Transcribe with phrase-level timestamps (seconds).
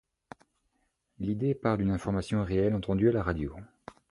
[1.19, 3.55] L'idée part d'une information réelle entendue à la radio.